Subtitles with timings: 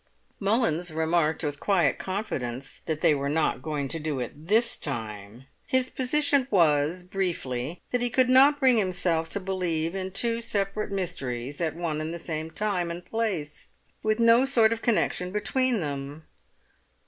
[0.39, 5.45] Mullins remarked with quiet confidence that they were not going to do it this time.
[5.67, 10.89] His position was, briefly, that he could not bring himself to believe in two separate
[10.91, 13.67] mysteries, at one and the same time and place,
[14.01, 16.25] with no sort of connection between them.